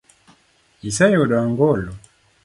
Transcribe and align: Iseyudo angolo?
Iseyudo 0.89 1.35
angolo? 1.43 1.91